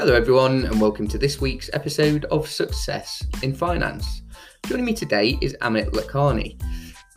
[0.00, 4.22] Hello, everyone, and welcome to this week's episode of Success in Finance.
[4.64, 6.58] Joining me today is Amit Lakhani.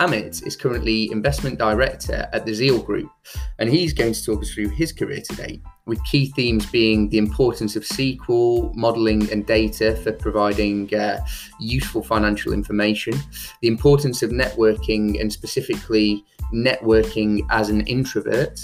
[0.02, 3.10] Amit is currently investment director at the Zeal Group,
[3.58, 7.20] and he's going to talk us through his career today, with key themes being the
[7.20, 11.24] importance of SQL, modeling, and data for providing uh,
[11.62, 13.14] useful financial information,
[13.62, 18.60] the importance of networking, and specifically networking as an introvert,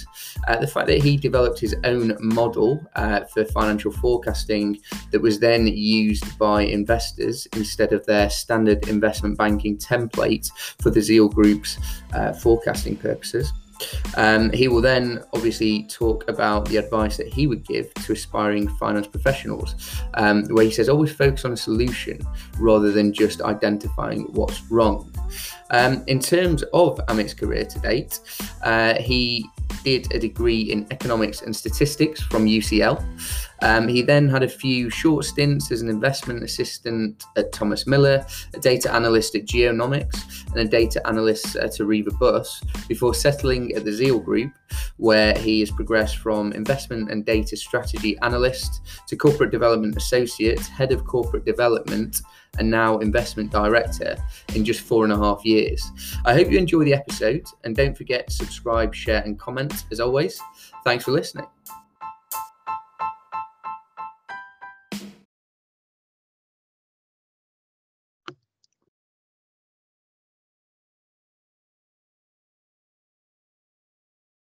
[0.48, 4.80] uh, the fact that he developed his own model uh, for financial forecasting
[5.12, 10.50] that was then used by investors instead of their standard investment banking template
[10.82, 11.78] for the Zeal Group's
[12.14, 13.52] uh, forecasting purposes.
[14.18, 18.68] Um, he will then obviously talk about the advice that he would give to aspiring
[18.78, 19.76] finance professionals,
[20.16, 22.20] um, where he says always focus on a solution
[22.60, 25.12] rather than just identifying what's wrong.
[25.72, 28.20] Um, in terms of Amit's career to date,
[28.64, 29.46] uh, he
[29.84, 33.04] did a degree in economics and statistics from UCL.
[33.62, 38.26] Um, he then had a few short stints as an investment assistant at Thomas Miller,
[38.54, 43.86] a data analyst at Geonomics, and a data analyst at Arriva Bus before settling at
[43.86, 44.52] the Zeal Group,
[44.98, 50.92] where he has progressed from investment and data strategy analyst to corporate development associate, head
[50.92, 52.22] of corporate development,
[52.58, 54.16] and now investment director
[54.56, 55.84] in just four and a half years.
[56.26, 60.00] I hope you enjoy the episode and don't forget to subscribe, share, and comment as
[60.00, 60.42] always.
[60.84, 61.46] Thanks for listening.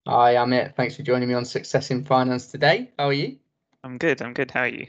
[0.08, 0.74] Hi, Amit.
[0.74, 2.90] Thanks for joining me on Success in Finance today.
[2.98, 3.36] How are you?
[3.84, 4.22] I'm good.
[4.22, 4.50] I'm good.
[4.50, 4.88] How are you?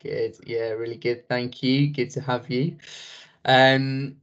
[0.00, 0.36] Good.
[0.46, 1.28] Yeah, really good.
[1.28, 1.88] Thank you.
[1.88, 2.76] Good to have you.
[3.44, 4.14] Um,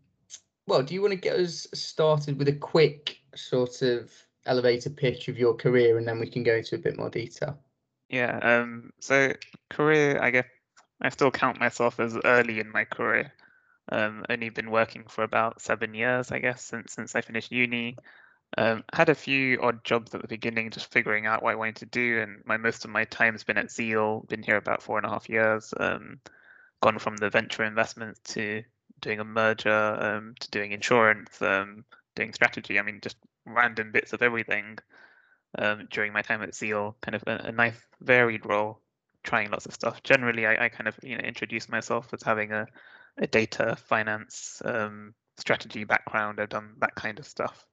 [0.68, 4.10] well, do you want to get us started with a quick sort of
[4.46, 7.60] elevator pitch of your career, and then we can go into a bit more detail?
[8.10, 8.40] Yeah.
[8.42, 8.94] Um.
[9.02, 9.34] So
[9.70, 10.46] career, I guess
[11.02, 13.34] I still count myself as early in my career.
[13.92, 14.24] Um.
[14.30, 17.98] Only been working for about seven years, I guess, since since I finished uni.
[18.58, 21.78] Um, had a few odd jobs at the beginning, just figuring out what I wanted
[21.78, 24.26] to do, and my most of my time's been at Zeal.
[24.28, 25.74] Been here about four and a half years.
[25.78, 26.20] Um,
[26.82, 28.64] gone from the venture investments to
[29.00, 31.86] doing a merger, um, to doing insurance, um,
[32.16, 32.78] doing strategy.
[32.78, 34.78] I mean, just random bits of everything.
[35.58, 38.80] Um, during my time at Zeal, kind of a, a, nice varied role,
[39.24, 40.02] trying lots of stuff.
[40.04, 42.68] Generally, I, I kind of you know introduce myself as having a,
[43.18, 46.40] a data finance um, strategy background.
[46.40, 47.66] I've done that kind of stuff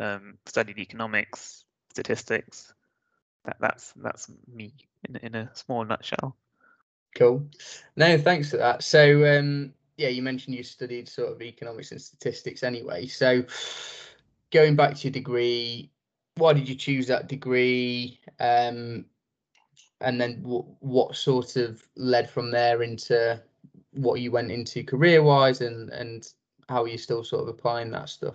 [0.00, 2.72] um, studied economics, statistics.
[3.44, 4.74] That, that's that's me
[5.08, 6.36] in in a small nutshell.
[7.14, 7.46] Cool.
[7.96, 8.82] No, thanks for that.
[8.82, 13.06] So, um, yeah, you mentioned you studied sort of economics and statistics anyway.
[13.06, 13.44] So,
[14.52, 15.90] going back to your degree,
[16.36, 18.20] why did you choose that degree?
[18.38, 19.04] Um,
[20.00, 23.42] and then w- what sort of led from there into
[23.92, 26.32] what you went into career wise and and
[26.68, 28.34] how are you still sort of applying that stuff?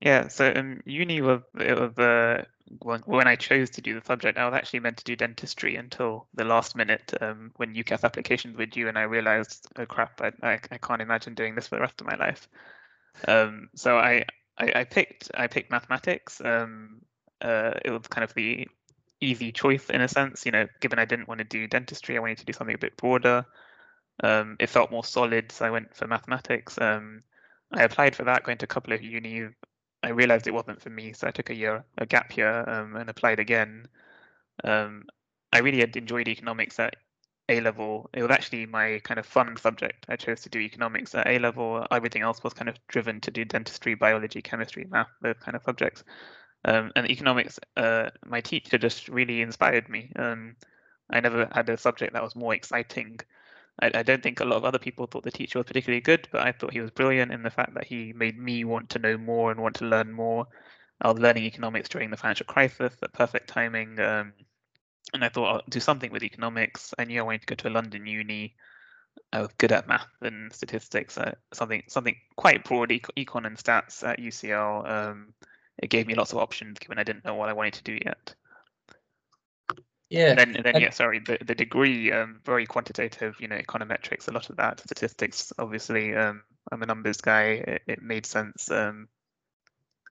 [0.00, 2.44] Yeah, so um, uni was it was uh,
[2.80, 6.26] when, I chose to do the subject, I was actually meant to do dentistry until
[6.34, 10.32] the last minute um, when UCAS applications were due, and I realized, oh crap, I,
[10.42, 12.48] I, I can't imagine doing this for the rest of my life.
[13.26, 14.26] Um, so I,
[14.58, 16.40] I, I picked I picked mathematics.
[16.44, 17.00] Um,
[17.40, 18.68] uh, it was kind of the
[19.20, 22.20] easy choice in a sense, you know, given I didn't want to do dentistry, I
[22.20, 23.46] wanted to do something a bit broader.
[24.22, 26.78] Um, it felt more solid, so I went for mathematics.
[26.80, 27.22] Um,
[27.72, 29.52] I applied for that, going to a couple of unis.
[30.06, 32.94] I realized it wasn't for me, so I took a year, a gap year, um,
[32.94, 33.88] and applied again.
[34.62, 35.06] Um,
[35.52, 36.94] I really had enjoyed economics at
[37.48, 38.08] A level.
[38.14, 40.06] It was actually my kind of fun subject.
[40.08, 41.84] I chose to do economics at A level.
[41.90, 45.64] Everything else was kind of driven to do dentistry, biology, chemistry, math, those kind of
[45.64, 46.04] subjects.
[46.64, 50.12] Um, and economics, uh, my teacher just really inspired me.
[50.14, 50.54] Um,
[51.10, 53.18] I never had a subject that was more exciting
[53.80, 56.28] I, I, don't think a lot of other people thought the teacher was particularly good,
[56.32, 58.98] but I thought he was brilliant in the fact that he made me want to
[58.98, 60.46] know more and want to learn more.
[61.00, 64.00] I was learning economics during the financial crisis at perfect timing.
[64.00, 64.32] Um,
[65.12, 66.94] and I thought I'll do something with economics.
[66.98, 68.54] I knew I wanted to go to a London uni.
[69.32, 74.06] I was good at math and statistics, uh, something something quite broad, econ and stats
[74.06, 74.88] at UCL.
[74.88, 75.34] Um,
[75.78, 77.98] it gave me lots of options given I didn't know what I wanted to do
[78.04, 78.34] yet.
[80.08, 80.30] Yeah.
[80.30, 84.28] And then, and then yeah, sorry, the, the degree, um, very quantitative, you know, econometrics,
[84.28, 88.70] a lot of that, statistics, obviously, um, I'm a numbers guy, it, it made sense.
[88.70, 89.08] Um,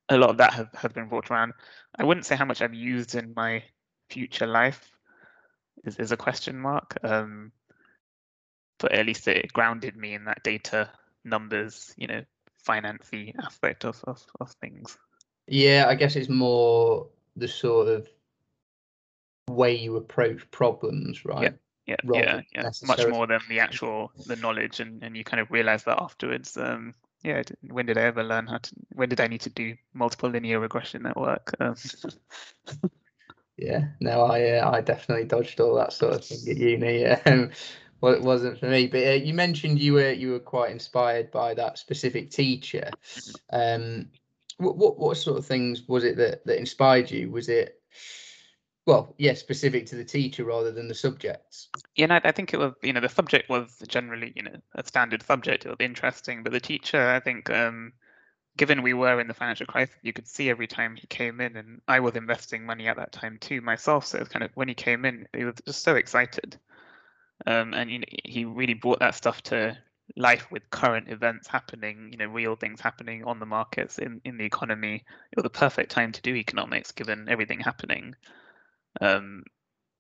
[0.09, 1.53] a lot of that have, have been brought around.
[1.97, 3.63] I wouldn't say how much I've used in my
[4.09, 4.91] future life
[5.83, 6.97] is, is a question mark.
[7.03, 7.51] Um,
[8.79, 10.89] but at least it grounded me in that data,
[11.23, 12.23] numbers, you know,
[12.67, 14.97] financy aspect of, of, of things.
[15.47, 18.07] Yeah, I guess it's more the sort of
[19.49, 21.53] way you approach problems, right?
[21.85, 22.69] yeah, yeah, yeah.
[22.85, 26.57] Much more than the actual the knowledge, and and you kind of realize that afterwards.
[26.57, 28.71] Um, yeah, when did I ever learn how to?
[28.93, 31.55] When did I need to do multiple linear regression at work?
[31.59, 31.75] Um,
[33.57, 37.05] yeah, no, I uh, I definitely dodged all that sort of thing at uni.
[37.25, 37.51] Um,
[38.01, 38.87] well, it wasn't for me.
[38.87, 42.91] But uh, you mentioned you were you were quite inspired by that specific teacher.
[43.15, 43.55] Mm-hmm.
[43.83, 44.07] Um,
[44.57, 47.31] what, what what sort of things was it that that inspired you?
[47.31, 47.81] Was it
[48.85, 51.69] well, yeah, specific to the teacher rather than the subjects.
[51.95, 54.85] Yeah, no, I think it was, you know, the subject was generally, you know, a
[54.85, 55.65] standard subject.
[55.65, 57.93] It was interesting, but the teacher, I think, um,
[58.57, 61.57] given we were in the financial crisis, you could see every time he came in,
[61.57, 64.05] and I was investing money at that time too myself.
[64.05, 66.57] So it's kind of when he came in, he was just so excited,
[67.47, 69.77] um, and you know, he really brought that stuff to
[70.15, 74.37] life with current events happening, you know, real things happening on the markets in in
[74.37, 75.03] the economy.
[75.31, 78.15] It was the perfect time to do economics, given everything happening.
[79.01, 79.43] Um,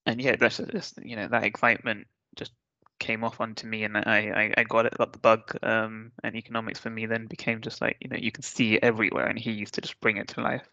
[0.05, 2.51] and yeah, that's just you know that excitement just
[2.99, 5.57] came off onto me, and I I, I got it, got the bug.
[5.63, 8.83] Um, and economics for me then became just like you know you can see it
[8.83, 10.67] everywhere, and he used to just bring it to life.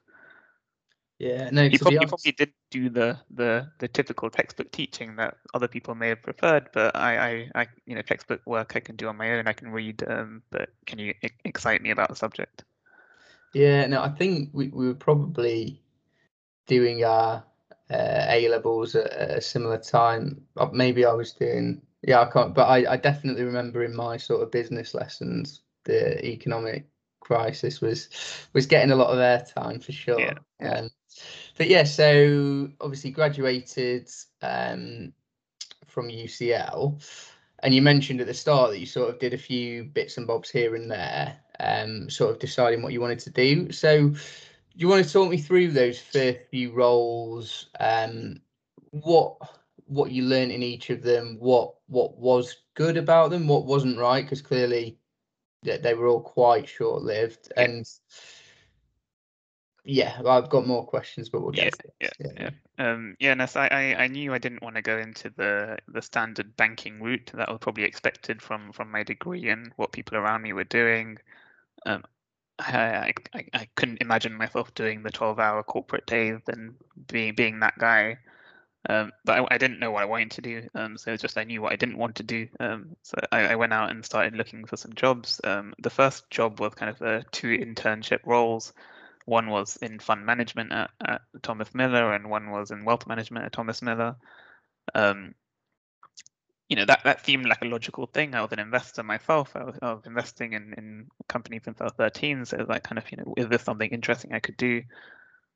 [1.19, 1.69] Yeah, no.
[1.69, 6.09] He probably, probably, did do the the the typical textbook teaching that other people may
[6.09, 9.33] have preferred, but I I, I you know textbook work I can do on my
[9.33, 9.47] own.
[9.47, 11.15] I can read, um, but can you
[11.45, 12.65] excite me about the subject?
[13.55, 15.81] Yeah, no, I think we, we were probably
[16.67, 17.45] doing our
[17.91, 20.43] uh, A levels at, at, a similar time.
[20.57, 24.17] Uh, maybe I was doing, yeah, I can't, but I, I definitely remember in my
[24.17, 26.87] sort of business lessons, the economic
[27.21, 28.09] crisis was
[28.53, 30.21] was getting a lot of airtime for sure.
[30.21, 30.35] Yeah.
[30.69, 30.91] Um,
[31.57, 34.11] but yeah, so obviously graduated
[34.43, 35.13] um,
[35.87, 37.03] from UCL,
[37.63, 40.27] and you mentioned at the start that you sort of did a few bits and
[40.27, 43.71] bobs here and there, um, sort of deciding what you wanted to do.
[43.71, 44.15] So
[44.75, 47.69] you want to talk me through those first few roles?
[47.79, 48.41] Um,
[48.91, 49.37] what
[49.87, 51.37] what you learned in each of them?
[51.39, 53.49] What what was good about them?
[53.49, 54.25] What wasn't right?
[54.25, 54.99] Because clearly,
[55.63, 57.53] they, they were all quite short lived.
[57.57, 57.87] And
[59.85, 62.93] yeah, I've got more questions, but we'll get yeah, yeah, yeah, yeah.
[62.93, 66.03] Um, yeah, no, so I, I knew I didn't want to go into the the
[66.03, 70.43] standard banking route that was probably expected from from my degree and what people around
[70.43, 71.19] me were doing.
[71.85, 72.05] Um,
[72.67, 76.75] I, I, I couldn't imagine myself doing the 12 hour corporate days and
[77.09, 78.19] being being that guy.
[78.89, 80.69] Um, but I, I, didn't know what I wanted to do.
[80.75, 82.49] Um, so it's just I knew what I didn't want to do.
[82.59, 85.41] Um, so I, I, went out and started looking for some jobs.
[85.45, 88.73] Um, the first job was kind of uh, two internship roles.
[89.25, 93.47] One was in fund management at, at Thomas Miller, and one was in wealth management
[93.47, 94.17] at Thomas Miller.
[94.97, 95.37] Um,
[96.73, 98.35] you know that that seemed like a logical thing.
[98.35, 99.55] I was an investor myself.
[99.55, 102.47] I was, I was investing in in companies since I was 13.
[102.47, 104.81] So like kind of you know, is this something interesting I could do?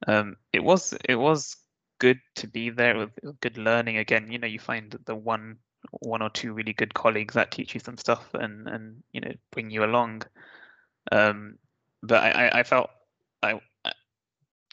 [0.06, 1.56] Um, it was it was
[2.00, 3.00] good to be there.
[3.00, 3.96] It was, good learning.
[3.96, 5.56] Again, you know, you find the one
[6.00, 9.32] one or two really good colleagues that teach you some stuff and and you know
[9.52, 10.20] bring you along.
[11.12, 11.56] Um,
[12.02, 12.90] but I, I felt
[13.42, 13.58] I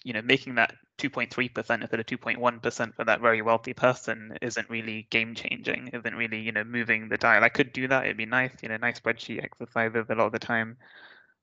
[0.03, 5.07] you know making that 2.3% instead of 2.1% for that very wealthy person isn't really
[5.09, 7.43] game changing, isn't really, you know, moving the dial.
[7.43, 8.05] I could do that.
[8.05, 10.77] It'd be nice, you know, nice spreadsheet exercises a lot of the time.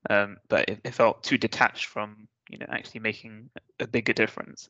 [0.09, 3.49] Um, but it, it, felt too detached from, you know, actually making
[3.79, 4.69] a bigger difference.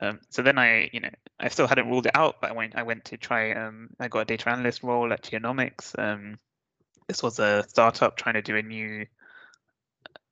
[0.00, 1.10] Um, so then I, you know,
[1.40, 4.08] I still hadn't ruled it out, but I went, I went to try, um, I
[4.08, 5.98] got a data analyst role at Geonomics.
[5.98, 6.38] Um,
[7.08, 9.06] this was a startup trying to do a new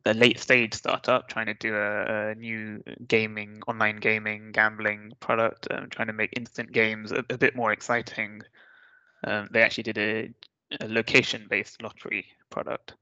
[0.06, 5.66] a late stage startup trying to do a, a new gaming, online gaming, gambling product,
[5.70, 8.42] um, trying to make instant games a, a bit more exciting.
[9.24, 10.30] Um, they actually did a,
[10.80, 12.94] a location based lottery product.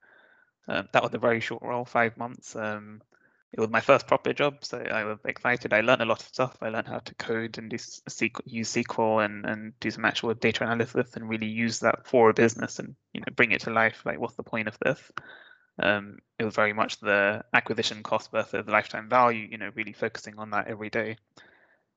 [0.68, 2.54] Um, that was a very short role, five months.
[2.54, 3.02] Um,
[3.52, 5.74] it was my first proper job, so I was excited.
[5.74, 6.56] I learned a lot of stuff.
[6.62, 10.32] I learned how to code and do SQL, use SQL and, and do some actual
[10.32, 13.70] data analysis and really use that for a business and you know bring it to
[13.70, 14.02] life.
[14.06, 14.98] Like, what's the point of this?
[15.78, 19.92] Um, it was very much the acquisition cost versus the lifetime value, you know, really
[19.92, 21.16] focusing on that every day.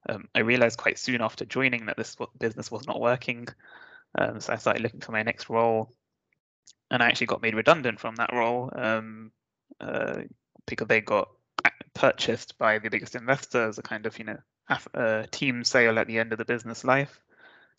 [0.07, 3.47] Um, I realized quite soon after joining that this business was not working.
[4.17, 5.91] Um, so I started looking for my next role.
[6.91, 9.31] And I actually got made redundant from that role um,
[9.81, 10.21] uh,
[10.67, 11.29] because they got
[11.93, 14.37] purchased by the biggest investor as a kind of, you know,
[14.93, 17.19] a team sale at the end of the business life.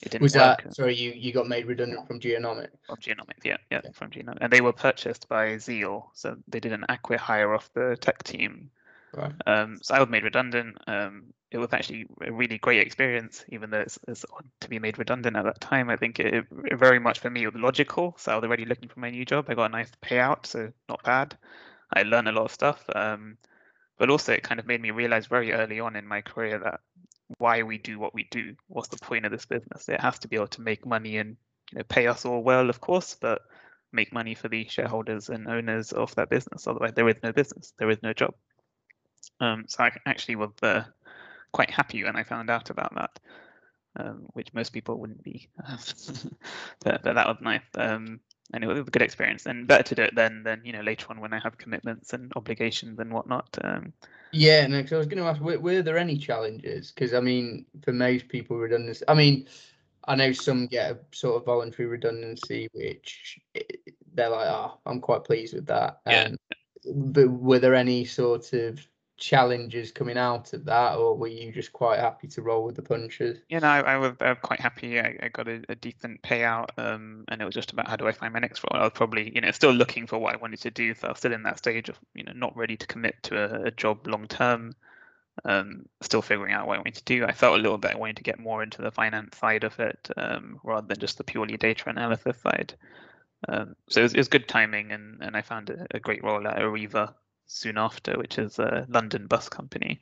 [0.03, 0.63] It didn't was work.
[0.63, 2.69] that sorry you you got made redundant from Geonomics?
[2.87, 6.61] From Geonomics, yeah, yeah, yeah, from Geonomics, and they were purchased by Zeal, so they
[6.61, 8.71] did an acqui-hire off the tech team.
[9.15, 9.33] Right.
[9.47, 10.77] Um, so I was made redundant.
[10.87, 14.79] Um, it was actually a really great experience, even though it's, it's odd to be
[14.79, 15.89] made redundant at that time.
[15.89, 18.15] I think it, it, very much for me was logical.
[18.19, 19.47] So I was already looking for my new job.
[19.49, 21.39] I got a nice payout, so not bad.
[21.95, 23.39] I learned a lot of stuff, um,
[23.97, 26.81] but also it kind of made me realize very early on in my career that
[27.39, 28.55] why we do what we do.
[28.69, 29.89] What's the point of this business?
[29.89, 31.37] It has to be able to make money and
[31.73, 33.43] you know pay us all well, of course, but
[33.93, 36.67] make money for the shareholders and owners of that business.
[36.67, 38.35] Otherwise, there is no business, there is no job.
[39.41, 40.85] Um, so I actually was uh,
[41.53, 43.21] quite happy when I found out about that,
[43.99, 45.49] um, which most people wouldn't be.
[46.85, 47.63] but, but, that was nice.
[47.75, 48.21] Um,
[48.53, 50.81] and it was a good experience and better to do it then than you know
[50.81, 53.59] later on when I have commitments and obligations and whatnot.
[53.63, 53.93] Um,
[54.33, 56.93] yeah, no, because I was going to ask, were, were there any challenges?
[56.93, 59.05] Because I mean, for most people, redundancy.
[59.09, 59.49] I mean,
[60.07, 63.63] I know some get a sort of voluntary redundancy, which eh,
[64.15, 66.25] they're like, "Oh, I'm quite pleased with that." Yeah.
[66.25, 66.37] Um,
[66.95, 71.73] but were there any sort of challenges coming out of that, or were you just
[71.73, 73.39] quite happy to roll with the punches?
[73.49, 75.01] Yeah, no, I, I was uh, quite happy.
[75.01, 78.07] I, I got a, a, decent payout, um, and it was just about how do
[78.07, 78.81] I find my next role.
[78.81, 81.11] I was probably, you know, still looking for what I wanted to do, so I
[81.13, 83.71] was still in that stage of, you know, not ready to commit to a, a
[83.71, 84.75] job long term.
[85.45, 87.27] Um, still figuring out what I wanted to do.
[87.27, 89.79] I felt a little bit I wanted to get more into the finance side of
[89.81, 92.73] it um, rather than just the purely data analysis side.
[93.47, 96.25] Um, so it was, it was, good timing, and, and I found a, a great
[96.25, 97.13] role at Arriva
[97.47, 100.01] soon after, which is a London bus company.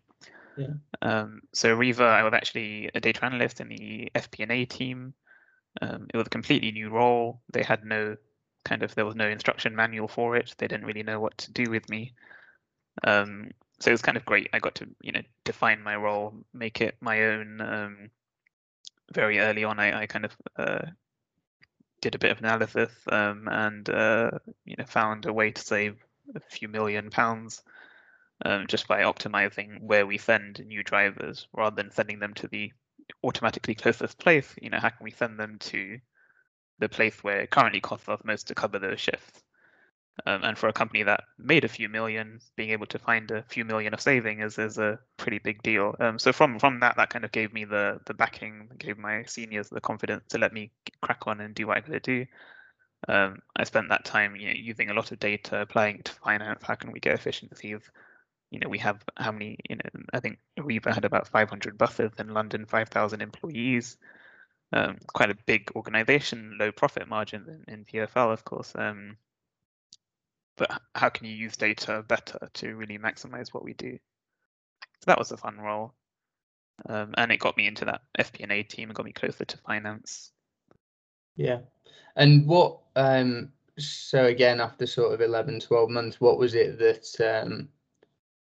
[0.57, 0.75] Yeah.
[1.03, 5.15] Um, so Arriva, I was actually a data analyst in the FP&A team.
[5.83, 7.41] Um, it was a completely new role.
[7.53, 8.17] They had no
[8.65, 10.55] kind of there was no instruction manual for it.
[10.57, 12.15] They didn't really know what to do with me.
[13.03, 14.51] Um, so it was kind of great.
[14.53, 17.61] I got to you know define my role, make it my own.
[17.61, 18.11] Um,
[19.13, 20.87] very early on, I, I kind of uh,
[22.01, 24.31] did a bit of analysis um, and uh,
[24.65, 25.97] you know found a way to save
[26.35, 27.63] a few million pounds
[28.45, 32.73] um, just by optimizing where we send new drivers rather than sending them to the
[33.23, 34.55] automatically closest place.
[34.61, 35.99] You know, how can we send them to
[36.79, 39.43] the place where it currently costs us most to cover those shifts?
[40.27, 43.43] Um, and for a company that made a few million, being able to find a
[43.49, 45.97] few million of saving is, is a pretty big deal.
[45.99, 49.25] Um, so from from that, that kind of gave me the the backing, gave my
[49.25, 50.71] seniors the confidence to let me
[51.03, 52.27] crack on and do what I could do.
[53.09, 56.13] Um, I spent that time you know, using a lot of data, applying it to
[56.13, 56.63] finance.
[56.63, 57.83] How can we get efficiencies?
[58.51, 59.59] You know, we have how many?
[59.69, 63.97] You know, I think we've had about 500 buses in London, 5,000 employees.
[64.73, 68.73] Um, quite a big organization, low profit margins in, in TfL, of course.
[68.75, 69.19] Um,
[70.57, 73.99] but how can you use data better to really maximize what we do?
[75.01, 75.95] So that was a fun role.
[76.89, 80.33] Um, and it got me into that FP&A team and got me closer to finance.
[81.37, 81.59] Yeah.
[82.17, 87.43] And what, um, so again, after sort of 11, 12 months, what was it that
[87.43, 87.69] um,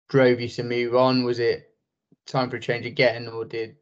[0.08, 1.24] drove you to move on?
[1.24, 1.74] Was it
[2.26, 3.76] time for a change again, or did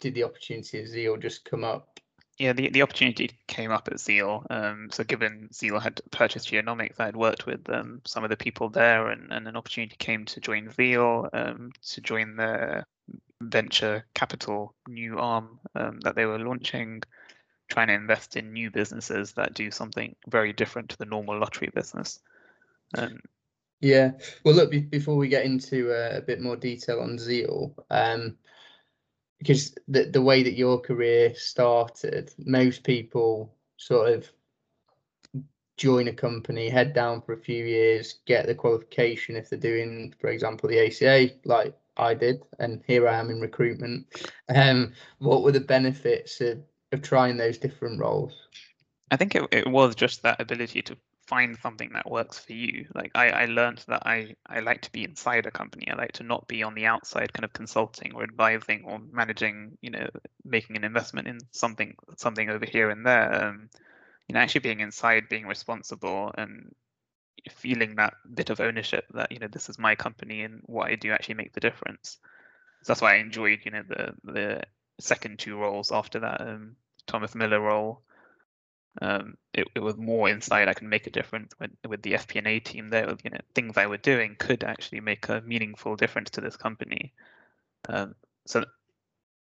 [0.00, 2.00] did the opportunity at Zeal just come up?
[2.38, 4.46] Yeah, the, the opportunity came up at Zeal.
[4.48, 8.36] Um, so given Zeal had purchased Geonomics, I had worked with um, some of the
[8.36, 12.84] people there, and, and an opportunity came to join Zeal um, to join the
[13.42, 17.02] venture capital new arm um, that they were launching
[17.70, 21.70] trying to invest in new businesses that do something very different to the normal lottery
[21.74, 22.20] business.
[22.98, 23.20] Um,
[23.80, 24.12] yeah.
[24.44, 28.36] Well, look, be- before we get into uh, a bit more detail on Zeal, um,
[29.38, 34.30] because the the way that your career started, most people sort of
[35.78, 40.12] join a company, head down for a few years, get the qualification if they're doing,
[40.20, 44.06] for example, the ACA, like I did, and here I am in recruitment.
[44.54, 46.58] Um, what were the benefits of
[46.92, 48.34] of trying those different roles?
[49.10, 52.86] I think it, it was just that ability to find something that works for you.
[52.94, 55.88] Like I, I learned that I, I like to be inside a company.
[55.90, 59.78] I like to not be on the outside kind of consulting or advising or managing,
[59.80, 60.08] you know,
[60.44, 63.44] making an investment in something something over here and there.
[63.44, 63.70] Um,
[64.28, 66.74] you know, actually being inside, being responsible and
[67.50, 70.96] feeling that bit of ownership that, you know, this is my company and what I
[70.96, 72.18] do actually make the difference.
[72.82, 74.62] So that's why I enjoyed, you know, the the
[75.00, 76.76] second two roles after that um,
[77.06, 78.02] Thomas Miller role.
[79.00, 80.68] Um, it, it was more inside.
[80.68, 82.88] I can make a difference with, with the FP&A team.
[82.88, 86.56] There, you know, things I were doing could actually make a meaningful difference to this
[86.56, 87.12] company.
[87.88, 88.14] Um,
[88.46, 88.64] so,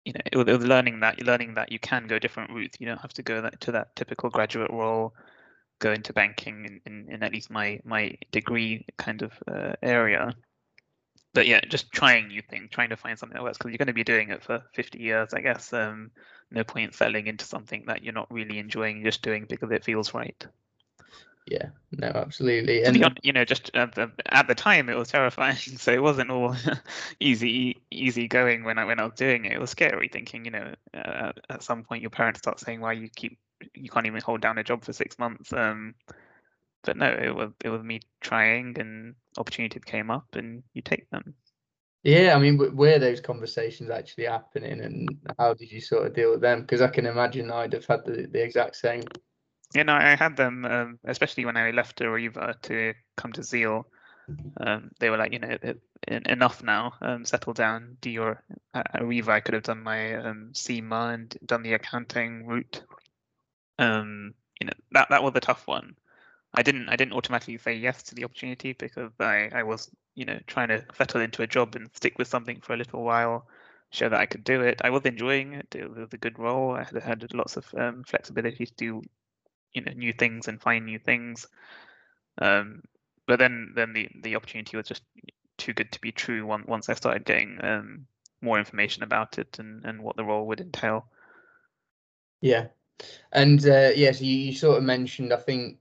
[0.06, 2.78] you know, it was, it was, learning that learning that you can go different routes.
[2.80, 5.14] You don't have to go that, to that typical graduate role,
[5.80, 10.34] go into banking in, in, in at least my my degree kind of uh, area
[11.36, 13.88] but yeah, just trying new things, trying to find something that works because you're going
[13.88, 15.74] to be doing it for 50 years, I guess.
[15.74, 16.10] Um,
[16.50, 20.14] no point selling into something that you're not really enjoying, just doing because it feels
[20.14, 20.48] right.
[21.46, 22.86] Yeah, no, absolutely.
[22.86, 25.58] And honest, you know, just at the, at the time, it was terrifying.
[25.78, 26.56] So it wasn't all
[27.20, 29.52] easy, easy going when I when I was doing it.
[29.52, 32.94] It was scary, thinking, you know, uh, at some point your parents start saying, "Why
[32.94, 33.38] you keep
[33.74, 35.96] you can't even hold down a job for six months." Um,
[36.86, 41.10] but no, it was it was me trying, and opportunities came up, and you take
[41.10, 41.34] them.
[42.04, 46.32] Yeah, I mean, were those conversations actually happening, and how did you sort of deal
[46.32, 46.62] with them?
[46.62, 49.04] Because I can imagine I'd have had the, the exact same.
[49.74, 53.88] Yeah, no, I had them, um, especially when I left Arriva to come to Zeal.
[54.58, 55.58] Um, they were like, you know,
[56.08, 56.94] enough now.
[57.02, 57.98] Um, settle down.
[58.02, 59.30] Do your uh, Arriva.
[59.30, 62.84] I could have done my um, CIMA and done the accounting route.
[63.80, 65.96] Um, you know, that that was a tough one.
[66.56, 70.26] I didn't I didn't automatically say yes to the opportunity because I, I was you
[70.26, 73.48] know trying to settle into a job and stick with something for a little while,
[73.92, 74.82] show that I could do it.
[74.84, 75.76] I was enjoying it.
[75.76, 76.72] It was a good role.
[76.72, 79.02] I had, had lots of um, flexibility to do
[79.74, 81.46] you know new things and find new things.
[82.42, 82.82] Um,
[83.28, 85.04] but then then the the opportunity was just
[85.58, 86.46] too good to be true.
[86.46, 88.08] Once once I started getting um,
[88.42, 91.08] more information about it and and what the role would entail.
[92.40, 92.68] Yeah,
[93.34, 95.80] and uh, yes, yeah, so you, you sort of mentioned I think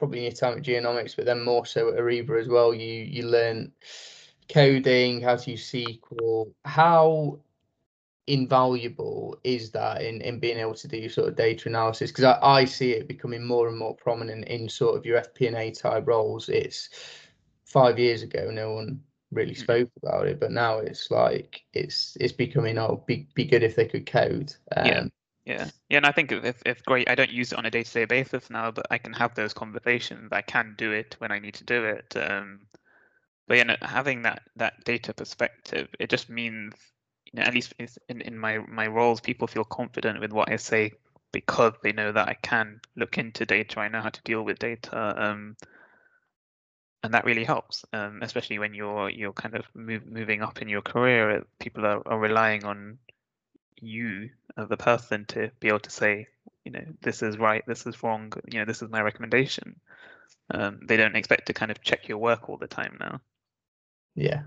[0.00, 2.72] probably in your time at geonomics, but then more so at Arriva as well.
[2.72, 3.70] You you learn
[4.48, 6.50] coding, how to use SQL.
[6.64, 7.38] How
[8.26, 12.10] invaluable is that in, in being able to do sort of data analysis?
[12.10, 15.70] Because I, I see it becoming more and more prominent in sort of your FP&A
[15.72, 16.48] type roles.
[16.48, 16.88] It's
[17.66, 19.62] five years ago, no one really mm-hmm.
[19.62, 23.76] spoke about it, but now it's like it's it's becoming oh be be good if
[23.76, 24.54] they could code.
[24.74, 25.04] Um, yeah.
[25.44, 27.08] Yeah, yeah, and I think if, it's great.
[27.08, 30.28] I don't use it on a day-to-day basis now, but I can have those conversations.
[30.32, 32.14] I can do it when I need to do it.
[32.16, 32.60] Um,
[33.48, 36.74] but yeah, having that that data perspective, it just means,
[37.24, 37.74] you know, at least
[38.08, 40.92] in in my my roles, people feel confident with what I say
[41.32, 43.80] because they know that I can look into data.
[43.80, 45.14] I know how to deal with data.
[45.16, 45.56] Um,
[47.02, 50.68] and that really helps, um, especially when you're you're kind of move, moving up in
[50.68, 51.44] your career.
[51.58, 52.98] People are, are relying on
[53.80, 56.26] you the person to be able to say,
[56.64, 59.80] you know, this is right, this is wrong, you know, this is my recommendation.
[60.52, 63.20] Um, they don't expect to kind of check your work all the time now.
[64.14, 64.42] Yeah,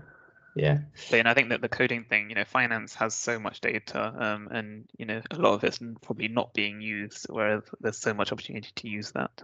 [0.54, 0.78] yeah.
[1.10, 4.14] But, and I think that the coding thing, you know, finance has so much data,
[4.16, 8.14] um, and you know, a lot of it's probably not being used, whereas there's so
[8.14, 9.42] much opportunity to use that.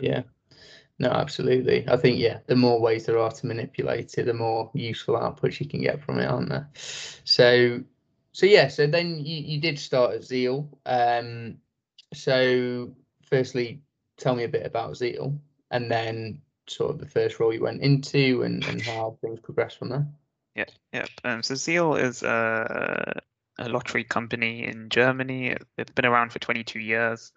[0.00, 0.22] Yeah.
[0.98, 1.88] No, absolutely.
[1.88, 5.58] I think yeah, the more ways there are to manipulate it, the more useful outputs
[5.58, 6.68] you can get from it, aren't there?
[7.24, 7.80] So
[8.32, 10.68] so yeah, so then you, you did start at Zeal.
[10.86, 11.58] Um,
[12.14, 12.94] so
[13.28, 13.82] firstly,
[14.16, 15.38] tell me a bit about Zeal,
[15.70, 19.78] and then sort of the first role you went into and, and how things progressed
[19.78, 20.06] from there.
[20.54, 21.06] Yeah, yeah.
[21.24, 23.20] Um, so Zeal is a,
[23.58, 25.56] a lottery company in Germany.
[25.76, 27.32] It's been around for 22 years.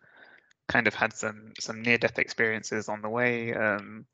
[0.68, 3.54] Kind of had some some near death experiences on the way.
[3.54, 4.06] Um,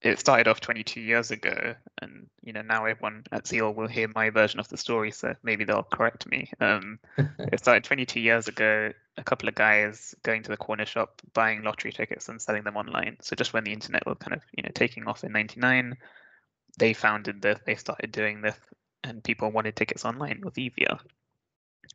[0.00, 4.08] it started off 22 years ago, and you know now everyone at Zeal will hear
[4.14, 6.50] my version of the story, so maybe they'll correct me.
[6.60, 8.92] Um, it started 22 years ago.
[9.16, 12.76] A couple of guys going to the corner shop, buying lottery tickets and selling them
[12.76, 13.16] online.
[13.20, 15.96] So just when the internet was kind of you know taking off in '99,
[16.78, 17.58] they founded this.
[17.66, 18.56] They started doing this,
[19.02, 20.42] and people wanted tickets online.
[20.44, 21.00] with evia.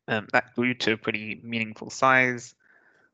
[0.10, 2.56] Um, that grew to a pretty meaningful size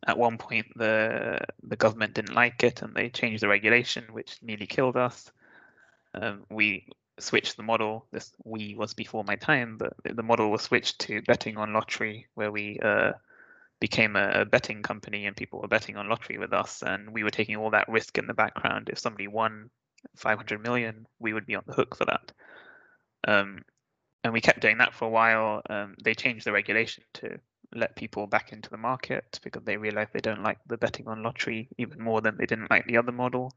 [0.08, 4.38] at one point the the government didn't like it and they changed the regulation which
[4.42, 5.32] nearly killed us.
[6.14, 6.88] Um, we
[7.20, 8.06] switched the model.
[8.12, 12.28] This we was before my time but the model was switched to betting on lottery
[12.36, 13.14] where we uh,
[13.80, 16.82] became a, a, betting company and people were betting on lottery with us.
[16.82, 18.90] And we were taking all that risk in the background.
[18.90, 19.70] If somebody won
[20.16, 22.32] 500 million we would be on the hook for that.
[23.28, 23.64] Um,
[24.24, 25.62] and we kept doing that for a while.
[25.70, 27.40] Um, they changed the regulation to
[27.74, 31.24] let people back into the market because they realize they don't like the betting on
[31.24, 33.54] lottery even more than they didn't like the other model.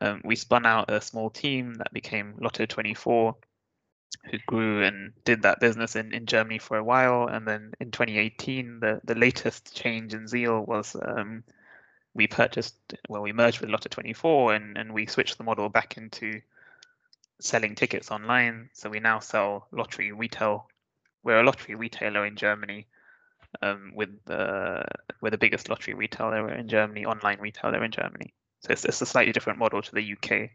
[0.00, 3.36] Um, we spun out a small team that became Lotto 24,
[4.30, 7.26] who grew and did that business in, in Germany for a while.
[7.26, 11.44] And then in 2018, the, the latest change in Zeal was um,
[12.14, 12.76] we purchased,
[13.08, 16.40] well, we merged with Lotto 24 and, and we switched the model back into
[17.40, 18.70] selling tickets online.
[18.72, 20.68] So we now sell lottery retail.
[21.22, 22.86] We're a lottery retailer in Germany
[23.60, 24.84] um, with the
[25.20, 28.32] we're the biggest lottery retailer in Germany, online retailer in Germany.
[28.60, 30.50] So it's, it's a slightly different model to the UK,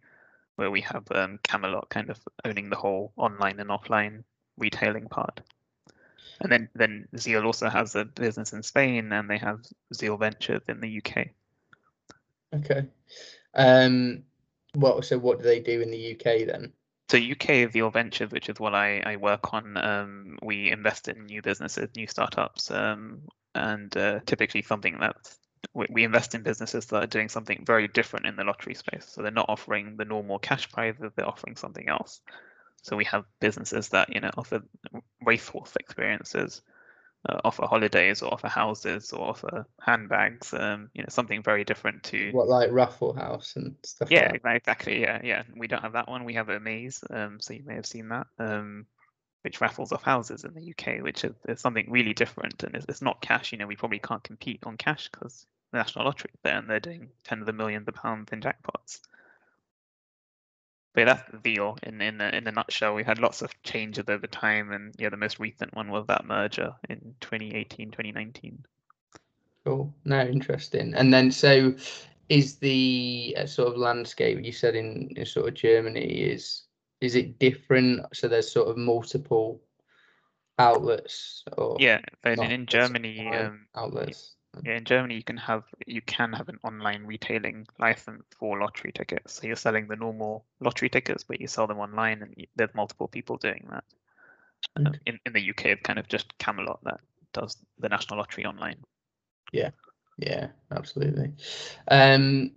[0.56, 4.24] where we have um, Camelot kind of owning the whole online and offline
[4.58, 5.42] retailing part.
[6.40, 9.60] And then then Zeal also has a business in Spain, and they have
[9.94, 11.28] Zeal Ventures in the UK.
[12.54, 12.86] Okay.
[13.54, 14.24] Um,
[14.76, 16.74] well, so what do they do in the UK then?
[17.10, 21.26] So UK Zeal Ventures, which is what I, I work on, um, we invest in
[21.26, 23.22] new businesses, new startups, um,
[23.56, 25.16] and uh, typically something that
[25.74, 29.06] we, we invest in businesses that are doing something very different in the lottery space.
[29.08, 32.20] So they're not offering the normal cash prizes; they're offering something else.
[32.82, 34.62] So we have businesses that you know offer
[35.22, 36.62] racehorse experiences,
[37.28, 40.54] uh, offer holidays or offer houses or offer handbags.
[40.54, 44.12] Um, you know, something very different to what like Raffle House and stuff.
[44.12, 45.02] Yeah, like exactly.
[45.02, 45.44] Yeah, yeah.
[45.56, 46.24] We don't have that one.
[46.24, 47.04] We have Omaze.
[47.10, 48.28] Um, so you may have seen that.
[48.40, 48.86] Um,
[49.44, 52.86] which raffles off houses in the UK, which is, is something really different, and it's,
[52.90, 53.52] it's, not cash.
[53.52, 56.80] You know, we probably can't compete on cash because the National Lottery there, and they're
[56.80, 59.00] doing tens of millions of pounds in jackpots.
[60.94, 62.96] But that's Zeal in in a, in a nutshell.
[62.96, 66.26] We had lots of changes over time, and yeah, the most recent one was that
[66.26, 68.66] merger in 2018, 2019.
[69.66, 69.94] Cool.
[70.06, 70.94] No, interesting.
[70.96, 71.76] And then so
[72.30, 76.64] is the uh, sort of landscape you said in, in sort of Germany is
[77.02, 78.06] is it different?
[78.14, 79.62] So there's sort of multiple
[80.58, 84.37] outlets or yeah, in, in Germany um, outlets.
[84.64, 88.92] Yeah, in Germany you can have you can have an online retailing license for lottery
[88.92, 89.34] tickets.
[89.34, 92.74] So you're selling the normal lottery tickets, but you sell them online, and you, there's
[92.74, 93.84] multiple people doing that.
[94.76, 97.00] Um, in in the UK, it's kind of just Camelot that
[97.34, 98.78] does the national lottery online.
[99.52, 99.72] Yeah,
[100.18, 101.34] yeah, absolutely.
[101.88, 102.52] Um,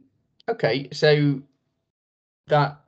[0.48, 1.42] okay, so
[2.48, 2.80] that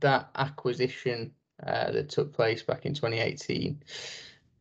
[0.00, 1.32] that acquisition
[1.64, 3.82] uh, that took place back in 2018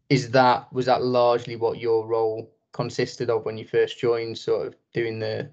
[0.09, 4.67] is that was that largely what your role consisted of when you first joined, sort
[4.67, 5.49] of doing the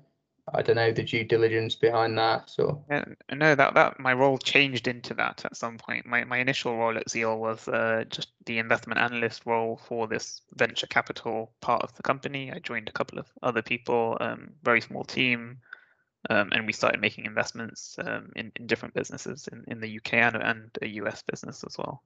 [0.53, 2.51] I don't know the due diligence behind that.
[2.51, 6.07] So yeah, no, that that my role changed into that at some point.
[6.07, 10.43] My my initial role at Zeal was uh, just the investment analyst role for this
[10.55, 12.51] venture capital part of the company.
[12.51, 15.59] I joined a couple of other people, um, very small team,
[16.29, 20.15] um, and we started making investments um, in in different businesses in, in the UK
[20.15, 22.03] and, and a US business as well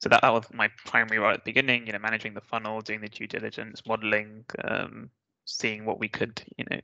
[0.00, 2.80] so that, that was my primary role at the beginning you know managing the funnel
[2.80, 5.10] doing the due diligence modeling um,
[5.44, 6.80] seeing what we could you know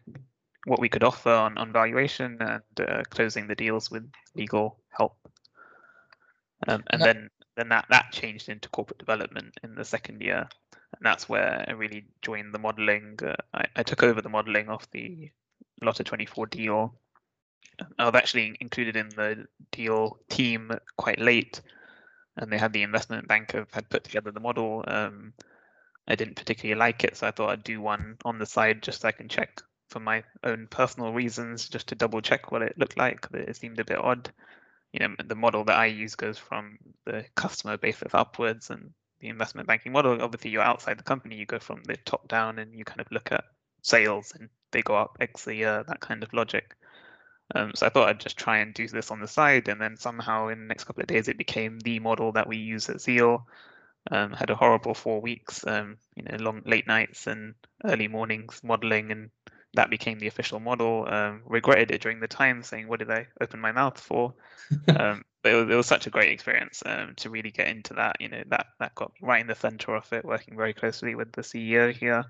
[0.66, 5.16] what we could offer on, on valuation and uh, closing the deals with legal help.
[6.66, 7.06] Um, and no.
[7.06, 10.48] then then that that changed into corporate development in the second year.
[10.72, 14.68] And that's where i really joined the modeling uh, I, I took over the modeling
[14.68, 15.30] of the
[15.82, 16.94] Lotto 24 deal.
[17.98, 21.60] I was actually included in the deal team quite late
[22.36, 24.84] and they had the investment banker had put together the model.
[24.86, 25.32] Um,
[26.08, 29.00] I didn't particularly like it, so I thought I'd do one on the side just
[29.00, 32.78] so I can check for my own personal reasons, just to double check what it
[32.78, 33.26] looked like.
[33.32, 34.30] It seemed a bit odd.
[34.92, 39.28] You know, the model that I use goes from the customer basis upwards, and the
[39.28, 40.20] investment banking model.
[40.22, 41.36] Obviously, you're outside the company.
[41.36, 43.44] You go from the top down, and you kind of look at
[43.82, 45.84] sales, and they go up X a year.
[45.86, 46.76] That kind of logic.
[47.54, 49.96] Um, so I thought I'd just try and do this on the side, and then
[49.96, 53.00] somehow in the next couple of days it became the model that we use at
[53.00, 53.46] Zeal.
[54.10, 57.54] Um, had a horrible four weeks, um, you know, long late nights and
[57.84, 59.30] early mornings modeling, and
[59.74, 61.06] that became the official model.
[61.08, 64.34] Um, regretted it during the time, saying, "What did I open my mouth for?"
[64.88, 67.94] Um, but it was, it was, such a great experience um, to really get into
[67.94, 68.16] that.
[68.20, 71.30] You know, that that got right in the center of it, working very closely with
[71.32, 72.24] the CEO here,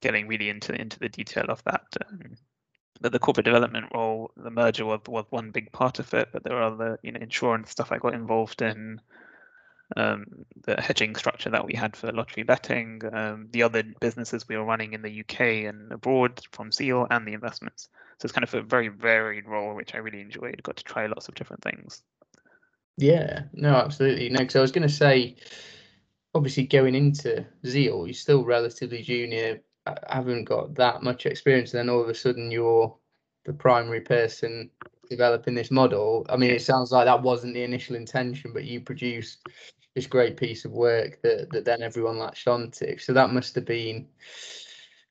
[0.00, 1.82] getting really into into the detail of that
[3.02, 6.44] the, the corporate development role, the merger was, was one big part of it, but
[6.44, 9.00] there are other, you know, insurance stuff I got involved in,
[9.96, 10.24] um,
[10.64, 14.64] the hedging structure that we had for lottery betting, um, the other businesses we were
[14.64, 17.88] running in the UK and abroad from Zeal, and the investments.
[18.18, 20.62] So it's kind of a very varied role, which I really enjoyed.
[20.62, 22.02] Got to try lots of different things.
[22.96, 24.28] Yeah, no, absolutely.
[24.28, 25.36] No, because I was going to say,
[26.34, 31.78] obviously going into Zeal, you're still relatively junior I haven't got that much experience, and
[31.78, 32.94] then all of a sudden you're
[33.44, 34.70] the primary person
[35.10, 36.24] developing this model.
[36.28, 39.46] I mean, it sounds like that wasn't the initial intention, but you produced
[39.94, 42.96] this great piece of work that that then everyone latched onto.
[42.98, 44.06] So that must have been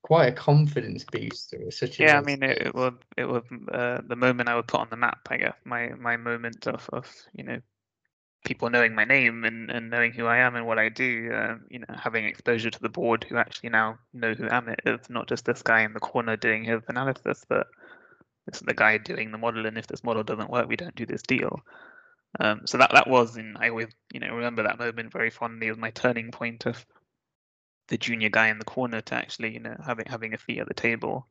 [0.01, 1.69] quite a confidence booster.
[1.69, 4.79] Such yeah, I mean, it, it was it was uh, the moment I would put
[4.79, 5.19] on the map.
[5.29, 7.61] I guess my my moment of of you know
[8.43, 11.61] people knowing my name and, and knowing who I am and what I do, um,
[11.69, 15.27] you know, having exposure to the board who actually now know who Amit is, not
[15.27, 17.67] just this guy in the corner doing his analysis, but
[18.47, 19.65] this is the guy doing the model.
[19.65, 21.61] And if this model doesn't work, we don't do this deal.
[22.39, 25.67] Um, so that that was, in I always, you know, remember that moment very fondly
[25.67, 26.83] as my turning point of
[27.89, 30.67] the junior guy in the corner to actually, you know, having having a seat at
[30.67, 31.27] the table.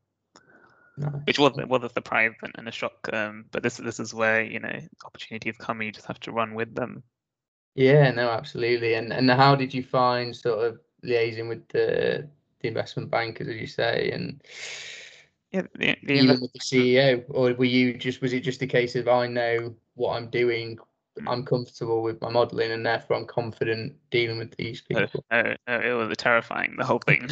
[1.24, 4.60] Which was was a surprise and a shock, um, but this this is where you
[4.60, 5.82] know opportunities come.
[5.82, 7.02] You just have to run with them.
[7.74, 8.94] Yeah, no, absolutely.
[8.94, 12.28] And and how did you find sort of liaising with the
[12.60, 14.42] the investment bankers, as you say, and
[15.52, 18.94] yeah, the, the with the CEO, or were you just was it just a case
[18.96, 20.78] of I know what I'm doing,
[21.26, 25.24] I'm comfortable with my modeling and therefore I'm confident dealing with these people.
[25.30, 27.28] No, no, it was terrifying the whole thing.